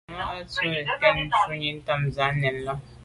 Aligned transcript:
Màmá 0.09 0.25
à’ 0.39 0.43
tswə́ 0.49 0.65
yə́n 0.71 0.87
kɔ̌ 1.31 1.37
shúnì 1.41 1.69
támzə̄ 1.85 2.23
à 2.29 2.29
nɛ̌n 2.39 2.55
lá’. 2.65 2.73